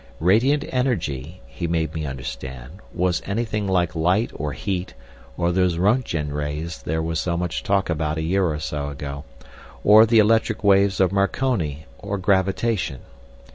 "Radiant 0.19 0.65
energy," 0.69 1.41
he 1.45 1.67
made 1.67 1.93
me 1.93 2.07
understand, 2.07 2.79
was 2.91 3.21
anything 3.27 3.67
like 3.67 3.95
light 3.95 4.31
or 4.33 4.51
heat, 4.51 4.95
or 5.37 5.51
those 5.51 5.77
Rontgen 5.77 6.31
Rays 6.33 6.81
there 6.81 7.03
was 7.03 7.19
so 7.19 7.37
much 7.37 7.61
talk 7.61 7.87
about 7.87 8.17
a 8.17 8.23
year 8.23 8.51
or 8.51 8.59
so 8.59 8.89
ago, 8.89 9.25
or 9.83 10.07
the 10.07 10.17
electric 10.17 10.63
waves 10.63 10.99
of 10.99 11.11
Marconi, 11.11 11.85
or 11.99 12.17
gravitation. 12.17 13.01